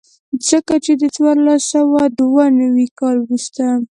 [0.49, 3.65] ځکه چې د څوارلس سوه دوه نوي کال وروسته.